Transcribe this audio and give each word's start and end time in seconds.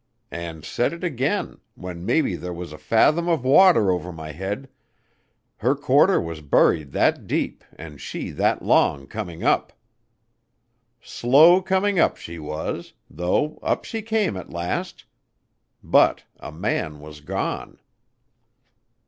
And 0.31 0.65
said 0.65 0.93
it 0.93 1.03
again 1.03 1.59
when 1.75 2.03
maybe 2.07 2.35
there 2.35 2.55
was 2.55 2.73
a 2.73 2.79
fathom 2.79 3.29
of 3.29 3.45
water 3.45 3.91
over 3.91 4.11
my 4.11 4.31
head 4.31 4.67
her 5.57 5.75
quarter 5.75 6.19
was 6.19 6.41
buried 6.41 6.91
that 6.93 7.27
deep 7.27 7.63
and 7.75 8.01
she 8.01 8.31
that 8.31 8.63
long 8.63 9.05
coming 9.05 9.43
up. 9.43 9.71
Slow 11.01 11.61
coming 11.61 11.99
up 11.99 12.17
she 12.17 12.39
was, 12.39 12.93
though 13.11 13.59
up 13.61 13.85
she 13.85 14.01
came 14.01 14.35
at 14.35 14.49
last. 14.49 15.05
But 15.83 16.23
a 16.39 16.51
man 16.51 16.99
was 16.99 17.21
gone." 17.21 17.77